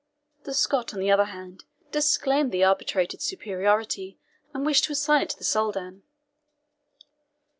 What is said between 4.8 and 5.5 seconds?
to assign it to the